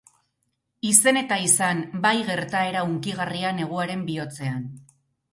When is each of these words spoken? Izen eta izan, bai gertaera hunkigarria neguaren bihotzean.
Izen 0.91 1.17
eta 1.19 1.35
izan, 1.47 1.83
bai 2.05 2.13
gertaera 2.29 2.81
hunkigarria 2.85 3.51
neguaren 3.59 4.07
bihotzean. 4.09 4.65